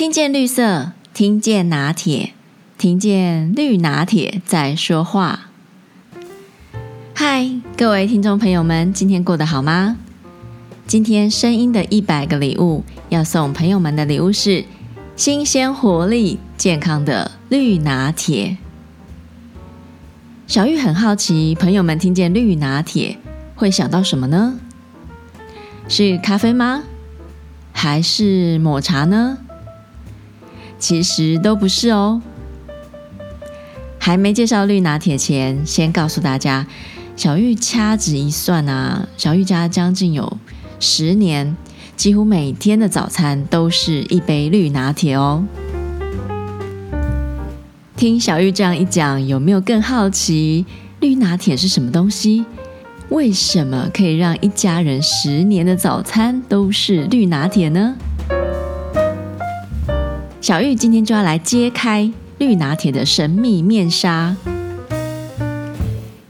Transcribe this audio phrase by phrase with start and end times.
[0.00, 2.32] 听见绿色，听见拿铁，
[2.78, 5.50] 听见绿拿铁在说话。
[7.14, 9.98] 嗨，各位听众朋友们，今天过得好吗？
[10.86, 14.64] 今天声音的一百个礼物要送朋友们的礼物是
[15.16, 18.56] 新鲜、活力、健康的绿拿铁。
[20.46, 23.18] 小玉很好奇，朋友们听见绿拿铁
[23.54, 24.58] 会想到什么呢？
[25.88, 26.84] 是咖啡吗？
[27.74, 29.36] 还是抹茶呢？
[30.80, 32.20] 其实都不是哦。
[33.98, 36.66] 还没介绍绿拿铁前，先告诉大家，
[37.14, 40.38] 小玉掐指一算啊，小玉家将近有
[40.80, 41.54] 十年，
[41.96, 45.44] 几乎每天的早餐都是一杯绿拿铁哦。
[47.94, 50.64] 听小玉这样一讲，有没有更好奇
[51.00, 52.46] 绿拿铁是什么东西？
[53.10, 57.94] 为什么可以让一家人十年的早餐都是绿拿铁呢？
[60.40, 64.34] 小玉今天就要来揭开绿拿铁的神秘面纱。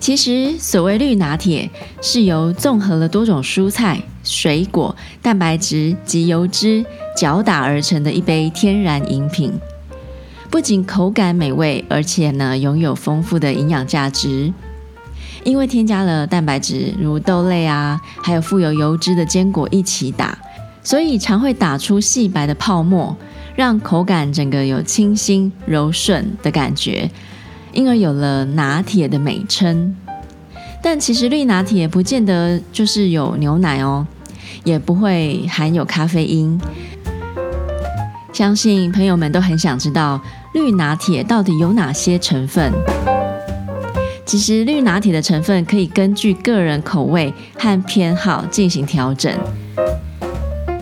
[0.00, 1.70] 其实，所谓绿拿铁，
[2.02, 6.84] 是由综合了多种蔬菜、水果、蛋白质及油脂
[7.16, 9.52] 搅打而成的一杯天然饮品。
[10.50, 14.52] 不仅口感美味，而且呢，拥有丰富的营养价值。
[15.44, 20.36] 因为添加了蛋白质，如豆类啊，还有富有油脂的坚果一起打，
[20.82, 23.16] 所以常会打出细白的泡沫，
[23.54, 27.10] 让口感整个有清新柔顺的感觉，
[27.72, 29.94] 因而有了拿铁的美称。
[30.82, 34.06] 但其实绿拿铁不见得就是有牛奶哦，
[34.64, 36.60] 也不会含有咖啡因。
[38.32, 40.20] 相信朋友们都很想知道。
[40.52, 42.72] 绿拿铁到底有哪些成分？
[44.26, 49.32] 其实绿拿铁的成分可以根据个人口味和偏好进行调整。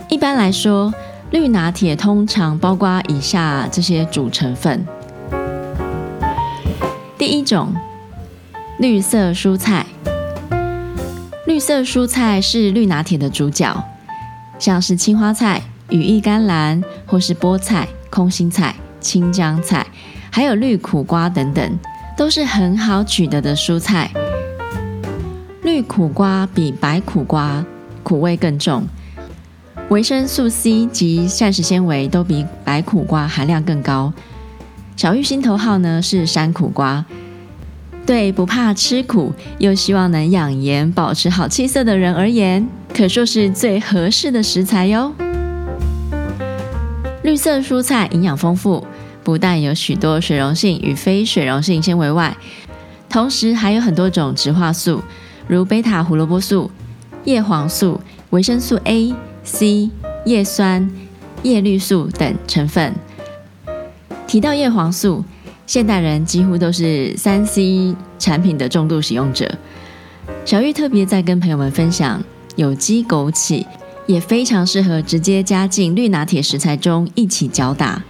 [0.09, 0.91] 一般来说，
[1.31, 4.83] 绿拿铁通常包括以下这些主成分：
[7.19, 7.71] 第一种，
[8.79, 9.85] 绿色蔬菜。
[11.45, 13.83] 绿色蔬菜是绿拿铁的主角，
[14.57, 18.75] 像是青花菜、羽衣甘蓝或是菠菜、空心菜。
[18.99, 19.87] 青江菜，
[20.29, 21.79] 还有绿苦瓜等等，
[22.17, 24.11] 都是很好取得的蔬菜。
[25.61, 27.63] 绿苦瓜比白苦瓜
[28.03, 28.83] 苦味更重，
[29.89, 34.13] 维生素 C 及膳食纤维都比白苦瓜含量更高。
[34.95, 37.03] 小玉心头好呢是山苦瓜，
[38.05, 45.11] 对不怕吃苦又希望能养颜保持好气色的人而言，可说是最合适的食材哟。
[47.23, 48.85] 绿色蔬菜营养丰富，
[49.23, 52.37] 不但有许多水溶性与非水溶性纤维外，
[53.09, 55.01] 同时还有很多种植化素，
[55.47, 56.69] 如贝塔胡萝卜素、
[57.23, 59.15] 叶黄素、维生素 A、
[59.49, 59.89] C、
[60.25, 60.89] 叶酸、
[61.43, 62.93] 叶绿素等成分。
[64.27, 65.25] 提到叶黄素，
[65.65, 69.57] 现代人几乎都是三 C 产品的重度使用者。
[70.45, 72.23] 小玉特别在跟朋友们分享
[72.55, 73.65] 有机枸杞。
[74.09, 78.01] 也非常适合直接加进绿拿铁食材中一起搅打，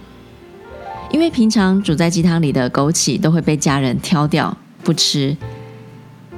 [1.10, 5.36] 因为平常煮在鸡汤里的枸杞都会被家人挑掉不吃，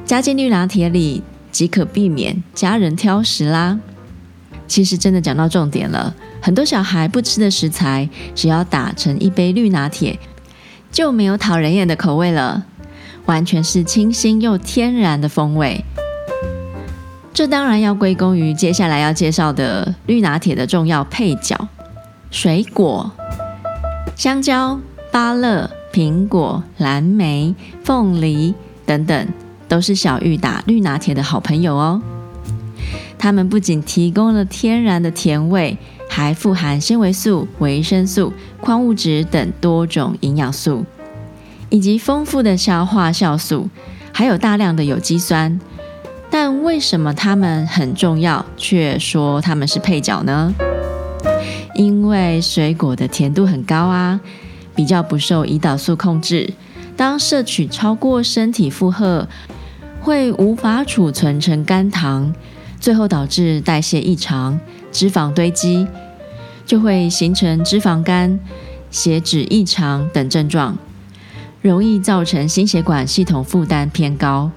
[0.05, 3.79] 加进绿拿铁里即可避免家人挑食啦。
[4.73, 10.19] 其实真的讲到重点了，很多小孩不吃的食材，只要打成一杯绿拿铁，
[10.91, 12.65] 就没有讨人厌的口味了，
[13.27, 15.85] 完全是清新又天然的风味。
[17.35, 21.69] 这当然要归功于接下来要介绍的绿拿铁的重要配角——
[22.33, 23.13] 水果，
[24.17, 27.55] 香蕉、芭乐、苹果、蓝莓、
[27.85, 28.55] 凤梨
[28.87, 29.29] 等等，
[29.69, 32.01] 都是小玉打绿拿铁的好朋友哦。
[33.23, 35.79] 它们不仅提供了天然的甜味，
[36.09, 40.85] 还富含纤维素、维生素、矿物质等多种营养素，
[41.71, 43.71] 以及丰富的消化酵素，
[44.11, 45.61] 还有大量的有机酸。
[46.33, 50.53] 但为什么它们很重要，却说它们是配角呢？
[51.77, 54.21] 因为水果的甜度很高啊，
[54.75, 56.53] 比较不受胰岛素控制。
[56.97, 59.29] 当摄取超过身体负荷，
[60.01, 62.35] 会无法储存成肝糖，
[62.83, 64.59] 最后导致代谢异常、
[64.91, 65.87] 脂肪堆积，
[66.67, 68.41] 就会形成脂肪肝、
[68.91, 70.77] 血脂异常等症状，
[71.61, 74.51] 容易造成心血管系统负担偏高。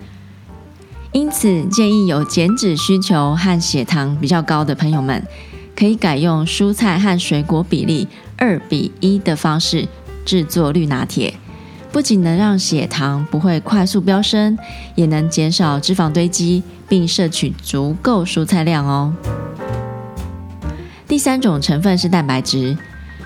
[1.12, 5.24] 因此，建议有减脂需求和血糖比较高的朋友们，
[5.76, 8.08] 可以改用蔬菜和水果比例
[8.38, 9.88] 二比一的方式
[10.26, 11.36] 制作绿拿铁，
[11.96, 14.58] 不仅能让血糖不会快速飙升，
[14.96, 19.14] 也能减少脂肪堆积，并摄取足够蔬菜量哦。
[21.08, 22.78] 第三种成分是蛋白质，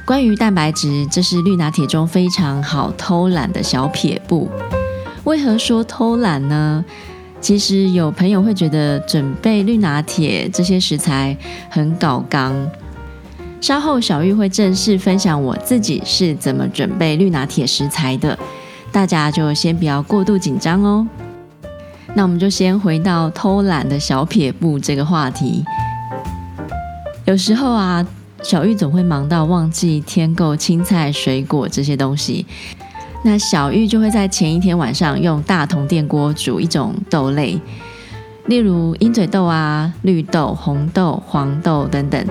[0.06, 4.48] 关于蛋白质，这是绿拿铁中非常好偷懒的小撇步。
[5.24, 6.86] 为何说偷懒呢？
[7.42, 11.36] 其实有朋友会觉得准备绿拿铁这些食材
[11.72, 12.70] 很搞刚。
[13.62, 18.38] 稍后小玉会正式分享我自己是怎么准备绿拿铁食材的，
[18.92, 21.08] 大家就先不要过度紧张哦。
[22.16, 25.64] 那我们就先回到偷懒的小撇步这个话题。
[27.26, 28.06] 有时候啊，
[28.42, 32.46] 小玉总会忙到忘记添购青菜、水果这些东西。
[33.24, 37.60] 那小玉就会在前一天晚上用大铜电锅煮一种豆类，
[38.48, 42.26] 例如鹰嘴豆啊、绿豆、红豆、黄豆等等。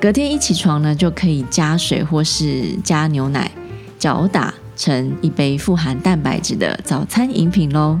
[0.00, 3.50] 隔天一起床呢，就可以加水或是加牛奶
[3.98, 7.98] 搅打成一杯富含蛋白质的早餐饮品喽。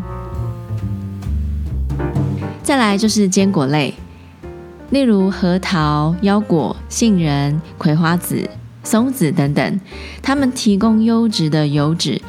[2.62, 3.94] 再来就是坚果类，
[4.90, 8.48] 例如核桃、腰果、杏仁、葵花籽。
[8.84, 9.80] 松子等等，
[10.20, 12.20] 它们提供优质的油脂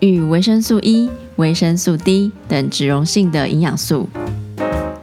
[0.00, 4.08] 与维生素 E、维生素 D 等脂溶性的营养素。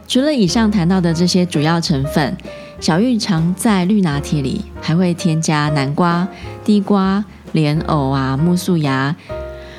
[0.08, 2.36] 除了以上谈到的这些主要成分，
[2.80, 6.26] 小玉常在绿拿铁里还会添加南瓜、
[6.64, 9.14] 地瓜、莲藕啊、苜蓿芽。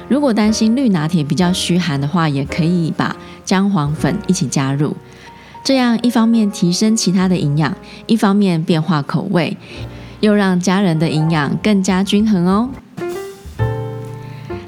[0.07, 4.95] 如果担心绿拿铁比较虚寒的话，也可以把姜黄粉一起加入，
[5.63, 7.75] 这样一方面提升其他的营养，
[8.05, 9.57] 一方面变化口味。
[10.19, 12.69] 又让家人的营养更加均衡哦。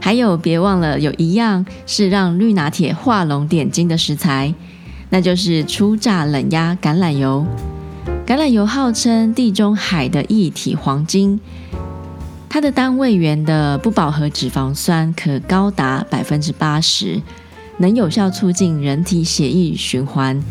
[0.01, 4.54] 还有，别忘了有一样是让绿拿铁画龙点睛的食材，
[5.10, 7.46] 那就是初榨冷压橄榄油。
[8.28, 11.40] 橄榄油号称地中海的一体黄金，
[12.56, 17.22] 它的单位元的不饱和脂肪酸可高达百分之八十，
[17.80, 20.42] 能有效促进人体血液循环。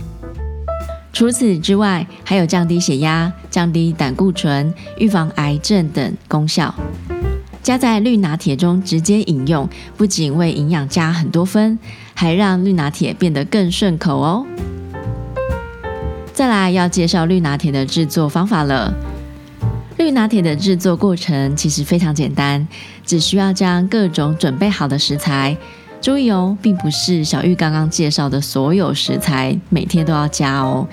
[1.14, 6.74] 除此之外，还有降低血压、降低胆固醇、预防癌症等功效。
[7.62, 9.66] 加在绿拿铁中直接饮用，
[9.96, 11.78] 不仅为营养加很多分，
[12.12, 14.44] 还让绿拿铁变得更顺口哦。
[16.34, 18.92] 再来要介绍绿拿铁的制作方法了。
[19.96, 22.66] 绿拿铁的制作过程其实非常简单，
[23.06, 25.56] 只需要将各种准备好的食材。
[26.00, 30.86] 注意哦，并不是小玉刚刚介绍的所有食材每天都要加哦，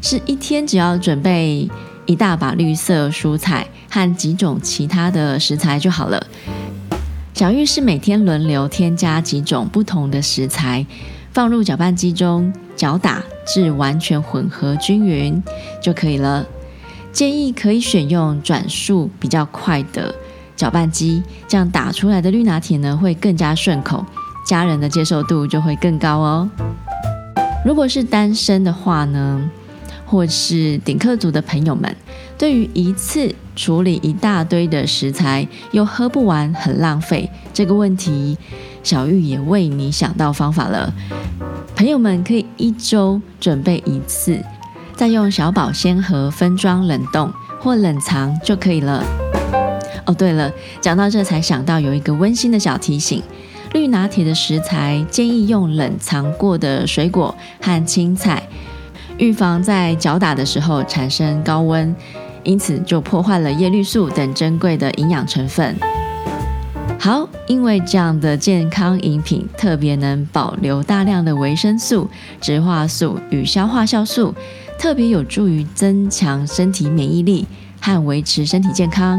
[0.00, 1.68] 是一天只要准备
[2.06, 6.24] 一大把绿色蔬菜和几种其他的食材就好了。
[7.32, 10.86] 小玉是每天轮流添加几种不同的食材，
[11.32, 15.42] 放入搅拌机中搅打至完全混合均匀
[15.82, 16.46] 就可以了。
[17.14, 20.12] 建议可以选用转速比较快的
[20.56, 24.04] 搅拌机，这样打出来的绿拿铁呢会更加顺口。
[24.44, 26.50] 家人的接受度就会更高哦。
[27.64, 29.48] 如果是单身的话呢，
[30.04, 31.96] 或是顶客族的朋友们，
[32.36, 38.36] 对于一次处理一大堆的食材又喝不完很浪费这个问题，
[38.82, 40.92] 小玉也为你想到方法了。
[41.76, 44.38] 朋友们可以一周准备一次，
[44.96, 49.04] 再用小保鲜盒分装冷冻或冷藏就可以了。
[50.06, 53.22] 哦，对了，讲到这才想到有一个温馨的小提醒。
[53.72, 58.40] 绿拿铁的食材建议用冷藏过的水果和青菜，
[59.18, 61.94] 预防在搅打的时候产生高温，
[62.44, 65.74] 因此就破坏了叶绿素等珍贵的营养成分。
[67.00, 72.08] 好，因为这样的健康饮品特别能保留大量的维生素、
[72.40, 74.32] 植化素与消化酵素，
[74.84, 77.46] 特别有助于增强身体免疫力
[77.80, 79.18] 和维持身体健康。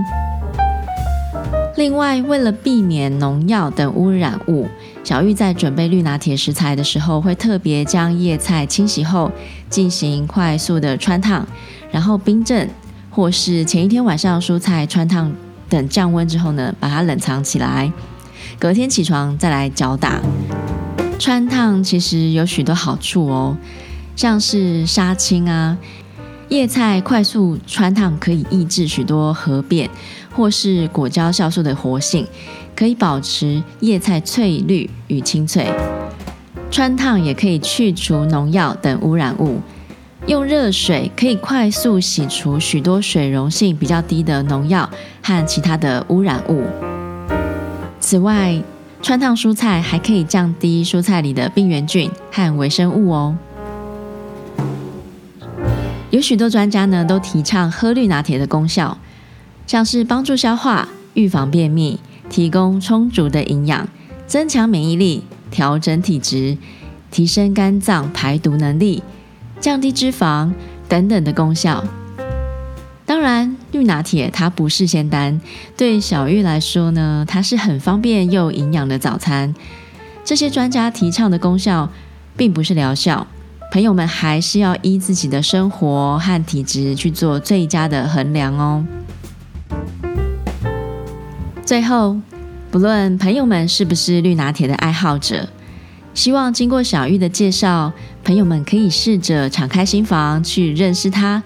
[1.76, 4.68] 另外，为了避免农药等污染物，
[5.04, 9.32] 小玉在准备绿拿铁食材的时候，会特别将叶菜清洗后
[9.68, 11.44] 进行快速的汆烫，
[11.90, 12.70] 然后冰镇，
[13.10, 15.34] 或是前一天晚上蔬菜汆烫
[15.68, 17.92] 等降温之后呢，把它冷藏起来，
[18.60, 20.22] 隔天起床再来搅打。
[21.18, 23.58] 汆烫其实有许多好处哦，
[24.16, 25.78] 像是杀青啊，
[26.50, 29.90] 叶菜快速汆烫可以抑制许多核变。
[30.36, 32.28] 或是果胶酵素的活性，
[32.76, 35.66] 可以保持叶菜翠绿与清脆。
[36.70, 39.62] 汆烫也可以去除农药等污染物。
[40.28, 44.90] 用热水可以快速洗除许多水溶性比较低的农药
[45.22, 46.64] 和其他的污染物。
[48.02, 48.62] 此外，
[49.02, 53.38] 汆烫蔬菜还可以降低蔬菜里的病原菌和微生物哦。
[56.16, 58.98] 有许多专家呢都提倡喝绿拿铁的功效。
[59.68, 63.90] 像是帮助消化、预防便秘、提供充足的营养、
[64.26, 66.58] 增强免疫力、调整体质、
[67.12, 69.04] 提升肝脏排毒能力、
[69.60, 70.54] 降低脂肪
[70.88, 71.84] 等等的功效。
[73.06, 75.42] 当然，绿拿铁它不是仙丹，
[75.76, 79.54] 对小玉来说呢，它是很方便又营养的早餐。
[80.24, 81.90] 这些专家提倡的功效，
[82.38, 83.28] 并不是疗效，
[83.72, 88.86] 朋友们还是要依自己的生活和体质去做最佳的衡量哦。
[91.66, 92.18] 最后，
[92.72, 95.50] 不论朋友们是不是绿拿铁的爱好者，
[96.14, 97.92] 希望经过小玉的介绍，
[98.24, 101.44] 朋友们可以试着敞开心房去认识它、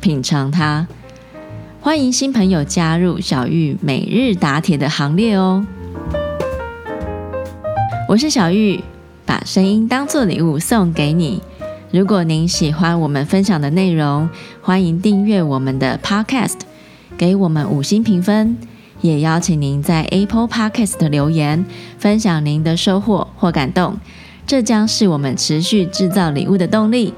[0.00, 0.86] 品尝它。
[1.80, 5.64] 欢迎新朋友加入小玉每日打铁的行列哦！
[8.06, 8.82] 我是小玉，
[9.24, 11.40] 把声音当作礼物送给你。
[11.92, 14.28] 如果您喜欢我们分享的内容，
[14.62, 16.60] 欢迎订阅我们的 Podcast，
[17.18, 18.56] 给我们五星评分，
[19.00, 21.64] 也邀请您在 Apple Podcast 留言，
[21.98, 23.98] 分享您的收获或感动，
[24.46, 27.12] 这将是我们持续制造礼物的动力。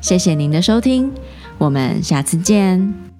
[0.00, 1.12] 谢谢您的收听，
[1.58, 3.11] 我们下次见。